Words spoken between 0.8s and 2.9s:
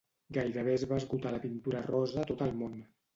va esgotar la pintura rosa a tot el món